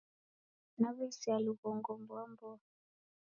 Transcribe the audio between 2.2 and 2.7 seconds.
mboa.